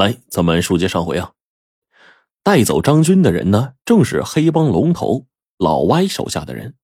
[0.00, 1.32] 来，咱们书接上回啊，
[2.42, 5.26] 带走张军的人呢，正是黑帮龙头
[5.58, 6.74] 老歪手下的人。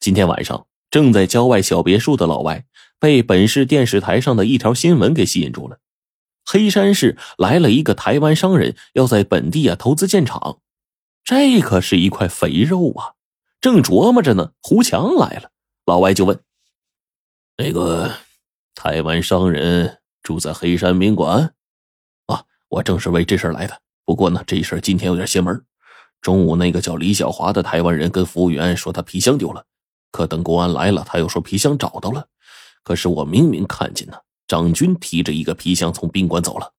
[0.00, 2.64] 今天晚上正在郊外小别墅的老歪，
[2.98, 5.78] 被本市电视台上的一条新闻给吸引住了。
[6.44, 10.58] 黑山市来了一个台湾商人，要在本地啊投资建厂，
[11.22, 13.14] 这可是一块肥肉啊！
[13.60, 15.52] 正琢磨着呢，胡强来了，
[15.86, 16.40] 老歪就问
[17.58, 18.10] ：“那个
[18.74, 21.54] 台湾商人住在黑山宾馆？”
[22.74, 23.82] 我正是为这事来的。
[24.04, 25.64] 不过呢，这事今天有点邪门。
[26.20, 29.64] 中午那个叫李小华的台湾人跟服务员说他皮箱丢了，
[30.10, 32.26] 可等公安来了，他又说皮箱找到了。
[32.82, 34.18] 可是我明明看见呢，
[34.48, 36.72] 张军提着一个皮箱从宾馆走了。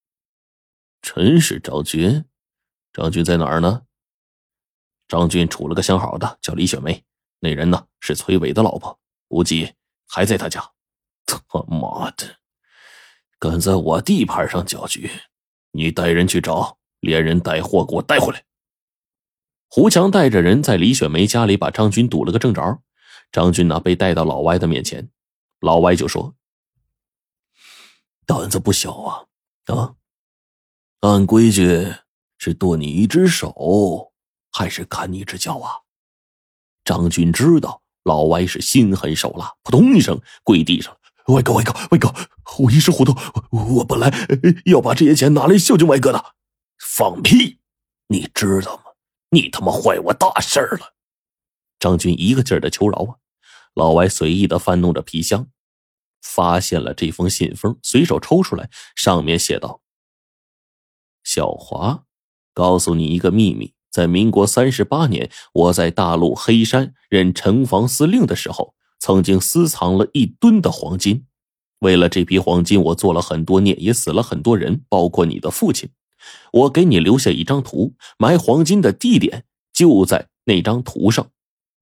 [1.01, 2.25] 真是张军？
[2.91, 3.83] 张军在哪儿呢？
[5.07, 7.01] 张军处了个相好的，叫李雪梅。
[7.39, 9.73] 那人呢是崔伟的老婆，估计
[10.09, 10.71] 还在他家。
[11.25, 11.39] 他
[11.69, 12.35] 妈的，
[13.39, 15.09] 敢在我地盘上搅局！
[15.75, 18.45] 你带人去找，连人带货给我带回来。
[19.67, 22.81] 胡强带着人在李雪梅家里把张军堵了个正着。
[23.29, 25.09] 张军呢被带到老歪的面前，
[25.59, 26.33] 老歪就说
[28.25, 29.25] ：“胆子不小啊
[29.65, 29.95] 啊！
[31.01, 31.93] 按规矩
[32.37, 34.13] 是剁你一只手，
[34.53, 35.81] 还是砍你一只脚啊？”
[36.85, 40.99] 张军知道老歪是心狠手辣，扑通一声跪地上了。
[41.27, 42.13] 外哥，外哥，外哥，
[42.59, 43.15] 我一时糊涂，
[43.51, 44.13] 我本来
[44.65, 46.35] 要把这些钱拿来孝敬外哥的。
[46.77, 47.59] 放屁！
[48.07, 48.83] 你知道吗？
[49.31, 50.93] 你他妈坏我大事了！
[51.79, 53.15] 张军一个劲儿的求饶啊！
[53.73, 55.47] 老歪随意的翻弄着皮箱，
[56.21, 59.81] 发现了这封信封，随手抽出来，上面写道
[61.23, 62.03] ：“小华，
[62.53, 71.25] 告诉你一个秘密，在民国三十八年，我在大陆黑山任城防司令的时候。”曾经私藏了一吨的黄金，
[71.77, 75.87] 为了这批黄金，我做了很多孽，也死了很多人，包括你的父亲。
[76.51, 81.29] 我给你留下一张图，埋黄金的地点就在那张图上。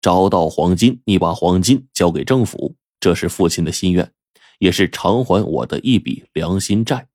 [0.02, 4.12] 找到黄金，你把黄金交给政府，这是父亲的心愿，
[4.60, 7.08] 也是偿还我的一笔良心债。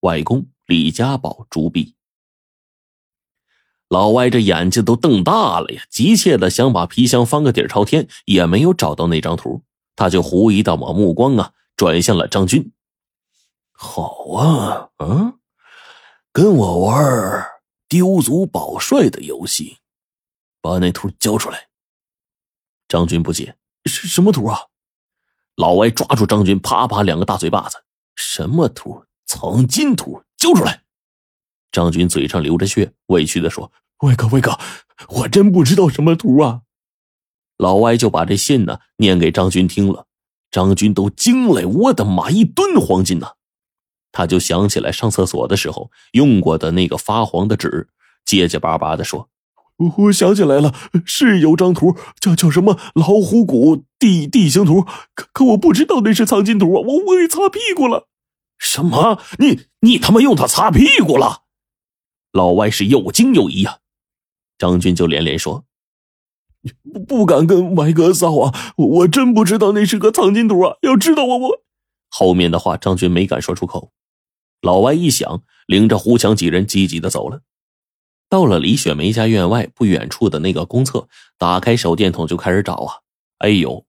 [0.00, 1.94] 外公李家宝朱碧。
[3.92, 9.60] 老歪这眼睛都瞪大了呀，急切的想把皮箱翻个底朝天，也没有找到那张图，
[9.94, 12.72] 他就狐疑的把目光啊转向了张军。
[13.70, 15.34] 好啊，嗯，
[16.32, 17.44] 跟我玩
[17.86, 19.76] 丢卒保帅的游戏，
[20.62, 21.68] 把那图交出来。
[22.88, 24.58] 张军不解，什什么图啊？
[25.56, 27.76] 老歪抓住张军，啪啪两个大嘴巴子。
[28.14, 29.04] 什么图？
[29.26, 30.81] 藏金图，交出来！
[31.72, 33.72] 张军嘴上流着血，委屈的说。
[34.02, 34.58] 外哥，外哥，
[35.08, 36.62] 我真不知道什么图啊！
[37.56, 40.06] 老歪就把这信呢念给张军听了，
[40.50, 41.68] 张军都惊了。
[41.68, 43.34] 我的妈，一吨黄金呐！
[44.10, 47.88] 他就想起来上厕所的时候用过的那个发黄的纸，
[48.24, 49.30] 结结巴巴的说
[49.96, 50.74] ：“我想起来了，
[51.06, 54.84] 是有张图，叫叫什么老虎谷地地形图，
[55.14, 56.82] 可可我不知道那是藏金图啊！
[56.84, 58.08] 我我给擦屁股了。
[58.58, 59.20] 什么？
[59.38, 61.41] 你你他妈用它擦屁股了？
[62.32, 63.78] 老外是又惊又疑啊！
[64.58, 65.64] 张军就连连说
[66.92, 70.76] ：“不不敢跟歪哥撒谎，我真不知道那是个藏金图啊！
[70.82, 71.62] 要知道我我……”
[72.08, 73.92] 后面的话张军没敢说出口。
[74.60, 77.42] 老歪一想，领着胡强几人积极的走了。
[78.28, 82.94] 到了李雪梅家院外不远处的那个公厕，打开手电筒就开始找啊！
[83.38, 83.84] 哎呦，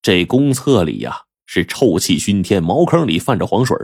[0.00, 3.76] 这公厕里呀是臭气熏天，茅坑里泛着黄水。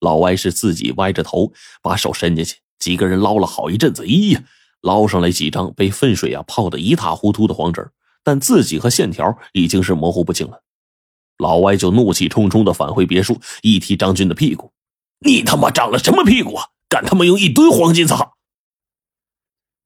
[0.00, 4.40] 老歪是自己歪着头把手伸进去，几个人捞了好一阵子，咦！
[4.80, 7.90] 捞上来几张被粪水啊泡得一塌糊涂的黄纸，
[8.22, 10.62] 但字迹和线条已经是模糊不清了。
[11.36, 14.72] 老歪就怒气冲冲的返回别墅，一踢张军的屁股
[15.26, 16.66] ：“你他妈长了什么屁股啊？
[16.88, 18.34] 敢他妈用一堆黄金擦！”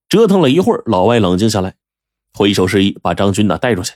[0.08, 1.74] 折腾了一会儿，老歪冷静下来，
[2.34, 3.92] 挥手示意把张军呢带出去。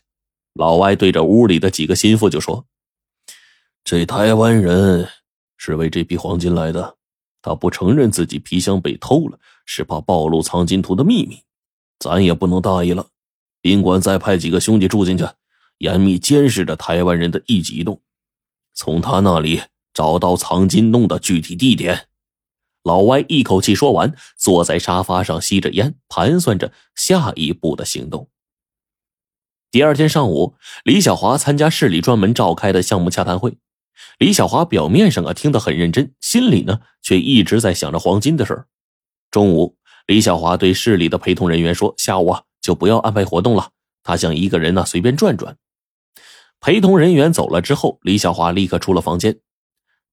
[0.54, 2.66] 老歪对着屋里的几个心腹就说
[3.84, 5.06] ：“这台湾人
[5.58, 6.96] 是为这批黄金来的。”
[7.46, 11.44] 他不承认自己皮箱被偷了，是怕暴露藏金图的秘密，
[12.00, 13.06] 咱也不能大意了。
[13.60, 15.24] 宾馆再派几个兄弟住进去，
[15.78, 18.00] 严密监视着台湾人的一举一动，
[18.74, 19.62] 从他那里
[19.94, 22.08] 找到藏金洞的具体地点。
[22.82, 28.28] 老歪一口气说完，坐在沙发上吸着烟，盘算着下一步的行动。
[29.70, 33.56] 第二天上午，李小华参加市里专门召开的项目洽谈会。
[34.18, 38.66] 李小华表面上啊听得很认真，心里呢却一直在想着黄金的事儿。
[39.30, 39.76] 中午，
[40.06, 43.72] 李小华对市里的陪同人员说：“下午啊就不要安排活动了，
[44.02, 45.58] 他想一个人呢随便转转。”
[46.60, 49.40] 陪同人员走了之后，李小华立刻出了房间。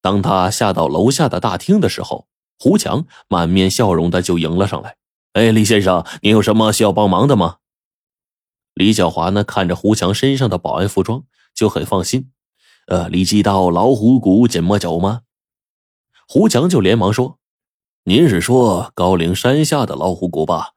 [0.01, 2.27] 当他下到楼下的大厅的时候，
[2.59, 4.97] 胡强满面笑容的就迎了上来。
[5.31, 7.59] 哎，李先生，您有什么需要帮忙的吗？
[8.73, 11.23] 李小华呢，看着胡强身上的保安服装，
[11.55, 12.32] 就很放心。
[12.88, 15.21] 呃，李记到老虎谷怎么走吗？
[16.27, 17.38] 胡强就连忙说
[18.06, 20.71] ：“您是说高岭山下的老虎谷吧？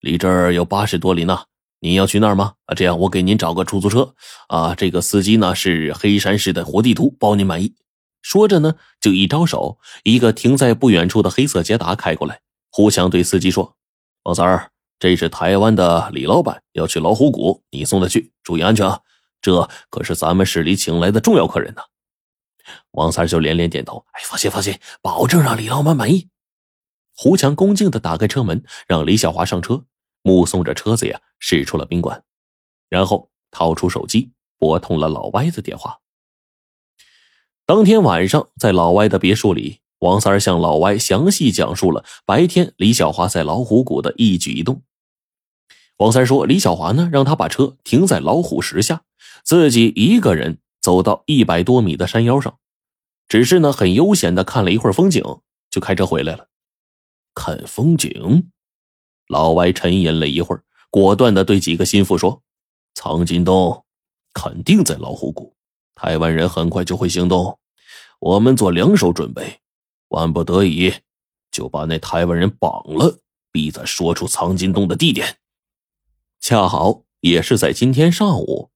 [0.00, 1.44] 离这儿有八十多里呢。
[1.80, 2.54] 您要去那儿吗？
[2.66, 4.14] 啊，这样我给您找个出租车。
[4.48, 7.74] 啊，这个司机呢是黑山市的活地图，包您满意。”
[8.22, 12.40] 说着呢，就一招手，一个停在不远处的黑色捷达开过来。
[12.70, 13.74] 胡强对司机说。
[14.22, 19.00] 王三儿，这是台湾的李老板要去老虎谷，你送他去，注意安全啊！
[19.42, 21.82] 这可是咱们市里请来的重要客人呢。
[22.92, 26.30] 王三就连连点头，哎，放心放心，保证让李老板满意。
[27.14, 29.84] 胡强恭敬的打开车门，让李小华上车，
[30.22, 32.22] 目送着车子呀驶出了宾馆，
[32.88, 35.98] 然后掏出手机拨通了老歪的电话。
[37.66, 39.80] 当天晚上，在老歪的别墅里。
[39.98, 44.82] 王三向老歪详细讲述了白天李小华在老虎谷的一举一动。
[45.98, 49.02] 王三说：“李小华呢，让他把车停在老虎石下，
[49.44, 52.58] 自己一个人走到一百多米的山腰上，
[53.28, 55.22] 只是呢，很悠闲的看了一会儿风景，
[55.70, 56.48] 就开车回来了。
[57.34, 58.50] 看风景。”
[59.28, 62.42] 老歪沉吟了一会儿，果断的对几个心腹说
[62.94, 63.84] ：“藏金洞
[64.34, 65.54] 肯定在老虎谷，
[65.94, 67.58] 台湾人很快就会行动，
[68.20, 69.60] 我们做两手准备。”
[70.12, 70.92] 万不得已，
[71.50, 73.20] 就把那台湾人绑了，
[73.50, 75.38] 逼他说出藏金洞的地点。
[76.38, 78.71] 恰好也是在今天上午，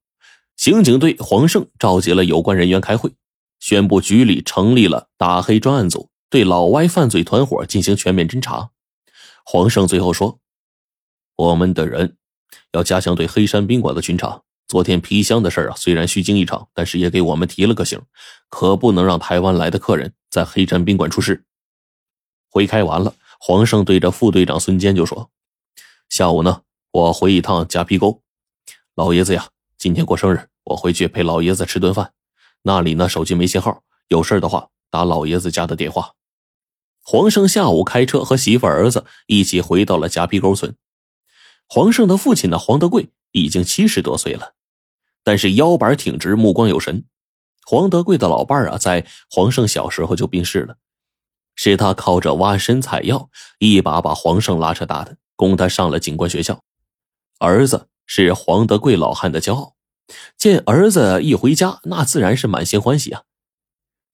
[0.57, 3.13] 刑警队黄胜召集了有关人员开会，
[3.59, 8.71] 宣布局里成立了打黑专案组，对老歪犯罪团伙进行全面侦查。
[9.45, 10.39] 黄胜最后说
[11.37, 12.17] ：“我们的人
[12.71, 14.41] 要加强对黑山宾馆的巡查。
[14.67, 18.01] 昨天皮箱的事啊，虽然虚惊一场，但是也给我们提了个醒，
[18.49, 21.45] 可不能让台湾来的客人。”在黑山宾馆出事。
[22.49, 25.29] 会开完了，黄胜对着副队长孙坚就说
[26.09, 28.21] ：“下午呢，我回一趟夹皮沟。
[28.95, 32.11] 老爷子呀，今天过生日，我回去陪老爷子吃顿饭。
[32.63, 36.13] 那里呢，手机没信号，有事的话打老爷子家的电话。”
[37.05, 40.75] 黄胜下午开车和媳妇儿子一起回到了夹皮沟村。
[41.67, 44.53] 黄胜的父亲呢，黄德贵已经七十多岁了，
[45.23, 47.05] 但是腰板挺直，目光有神。
[47.65, 50.77] 黄德贵的老伴啊，在黄胜小时候就病逝了，
[51.55, 53.29] 是他靠着挖参采药，
[53.59, 56.61] 一把把黄胜拉扯大的，供他上了警官学校。
[57.39, 59.75] 儿子是黄德贵老汉的骄傲，
[60.35, 63.21] 见儿子一回家，那自然是满心欢喜啊。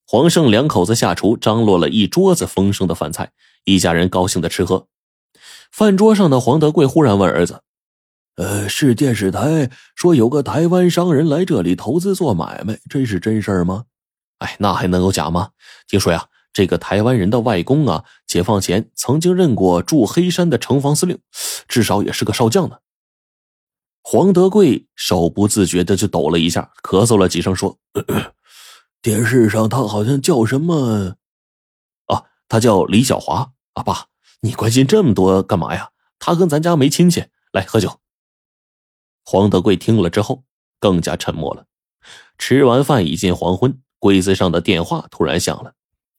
[0.06, 3.32] 黄胜两口子下厨，张罗了一桌子丰盛的饭菜，
[3.64, 4.88] 一家人高兴的吃喝。
[5.72, 7.62] 饭桌上的黄德贵忽然问儿子。
[8.36, 13.84] 呃，是电视台说有个台湾商人来这里投资做买卖，这是真事儿吗？
[14.38, 15.50] 哎，那还能有假吗？
[15.86, 21.18] 听说呀，这个台湾人的外公啊，解放前曾经任过驻黑山的城防司令，
[21.68, 22.78] 至少也是个少将呢。
[24.06, 27.78] 黄德贵手不自觉的就抖了一下，咳嗽了几声，说
[29.00, 31.16] ：“电视上他好像叫什么？
[32.06, 33.52] 啊，他叫李小华。
[33.72, 34.08] 啊，爸，
[34.42, 35.90] 你关心这么多干嘛呀？
[36.18, 37.24] 他跟咱家没亲戚。
[37.50, 37.98] 来喝酒。”
[39.24, 40.44] 黄德贵听了之后，
[40.78, 41.66] 更加沉默了。
[42.36, 45.72] 吃完饭已近黄昏，柜子上的电话突然响了，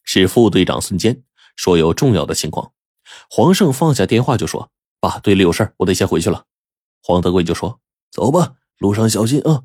[0.04, 1.22] 是副队长孙坚
[1.56, 2.72] 说有重要的情况。
[3.30, 6.46] 黄胜放下电话就说：“爸，队里有事我得先回去了。”
[7.08, 7.80] 黄德贵就说
[8.16, 9.64] ：“走吧，路上小心啊。”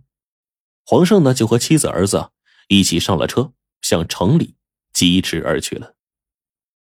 [0.84, 2.30] 皇上呢，就和妻子儿子
[2.66, 4.56] 一起上了车，向城里
[4.92, 5.94] 疾驰而去了。